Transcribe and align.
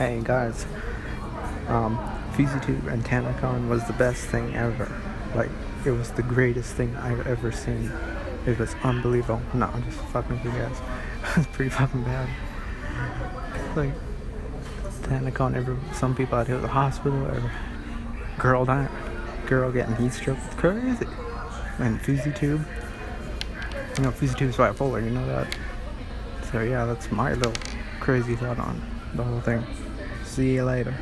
Hey 0.00 0.22
guys, 0.24 0.64
um, 1.68 1.98
and 2.38 3.04
TanaCon 3.04 3.68
was 3.68 3.86
the 3.86 3.92
best 3.92 4.24
thing 4.24 4.54
ever. 4.54 4.90
Like, 5.34 5.50
it 5.84 5.90
was 5.90 6.10
the 6.12 6.22
greatest 6.22 6.72
thing 6.72 6.96
I've 6.96 7.26
ever 7.26 7.52
seen. 7.52 7.92
It 8.46 8.58
was 8.58 8.74
unbelievable. 8.82 9.42
No, 9.52 9.66
I'm 9.66 9.84
just 9.84 9.98
fucking 10.06 10.36
with 10.36 10.44
you 10.46 10.52
guys. 10.52 10.80
it 11.32 11.36
was 11.36 11.46
pretty 11.48 11.68
fucking 11.68 12.02
bad. 12.02 12.30
Like, 13.76 13.92
TanaCon, 15.02 15.54
every, 15.54 15.76
some 15.92 16.16
people 16.16 16.38
out 16.38 16.46
here 16.46 16.56
at 16.56 16.62
the 16.62 16.68
hospital, 16.68 17.26
every 17.26 17.50
girl 18.38 18.64
dying, 18.64 18.88
girl 19.44 19.70
getting 19.70 19.96
heat 19.96 20.14
stroke, 20.14 20.38
it's 20.46 20.54
crazy. 20.54 21.06
And 21.78 22.00
FusiTube, 22.00 22.64
you 23.98 24.02
know, 24.02 24.12
FusiTube 24.12 24.48
is 24.48 24.56
bipolar, 24.56 25.04
you 25.04 25.10
know 25.10 25.26
that. 25.26 25.54
So 26.50 26.62
yeah, 26.62 26.86
that's 26.86 27.12
my 27.12 27.34
little 27.34 27.52
crazy 28.00 28.34
thought 28.34 28.58
on 28.58 28.80
the 29.12 29.22
whole 29.22 29.42
thing. 29.42 29.62
See 30.30 30.54
you 30.54 30.62
later. 30.64 30.94